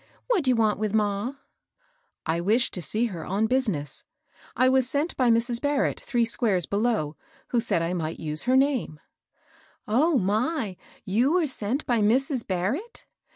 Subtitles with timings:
[0.25, 1.33] What d'you want with ma?"
[2.25, 4.03] I wish to see her on business.
[4.55, 5.61] I was sent by Mrs.
[5.61, 7.17] Barrett, three squares below,
[7.49, 8.97] who said I might use her tiame«"
[9.87, 10.73] "Oh, myl
[11.05, 12.47] you were sent by Mrs.
[12.47, 13.05] Barrett?"